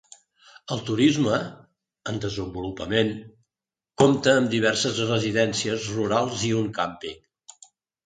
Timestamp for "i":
6.53-6.55